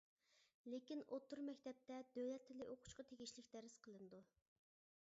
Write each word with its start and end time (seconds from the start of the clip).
لېكىن 0.73 1.03
ئوتتۇرا 1.03 1.43
مەكتەپتە 1.49 1.99
دۆلەت 2.17 2.49
تىلى 2.49 2.69
ئوقۇشقا 2.71 3.07
تېگىشلىك 3.13 3.55
دەرس 3.59 3.79
قىلىنىدۇ. 3.87 4.27